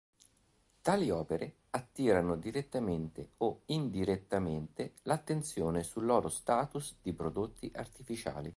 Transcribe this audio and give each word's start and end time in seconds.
Tali 0.81 1.11
opere 1.11 1.57
attirano 1.69 2.35
direttamente 2.35 3.33
o 3.37 3.61
indirettamente 3.67 4.93
l'attenzione 5.03 5.83
sul 5.83 6.05
loro 6.05 6.27
status 6.27 6.95
di 7.03 7.13
prodotti 7.13 7.71
artificiali. 7.75 8.49